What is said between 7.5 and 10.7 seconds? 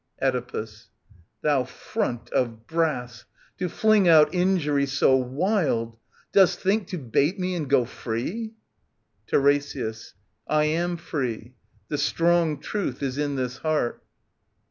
and go free? TiRESIAS. I